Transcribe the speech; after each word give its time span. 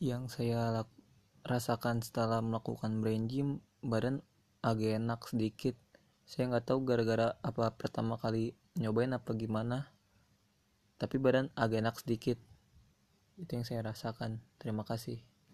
yang 0.00 0.32
saya 0.32 0.88
rasakan 1.44 2.00
setelah 2.00 2.40
melakukan 2.40 3.04
brain 3.04 3.28
gym 3.28 3.60
badan 3.84 4.24
agak 4.64 4.96
enak 4.96 5.20
sedikit. 5.28 5.76
Saya 6.24 6.48
nggak 6.48 6.72
tahu 6.72 6.88
gara-gara 6.88 7.36
apa 7.44 7.76
pertama 7.76 8.16
kali 8.16 8.56
nyobain 8.80 9.12
apa 9.12 9.36
gimana 9.36 9.92
tapi 11.00 11.16
badan 11.16 11.48
agak 11.56 11.80
enak 11.80 11.96
sedikit. 11.96 12.36
Itu 13.40 13.56
yang 13.56 13.64
saya 13.64 13.80
rasakan. 13.80 14.44
Terima 14.60 14.84
kasih. 14.84 15.24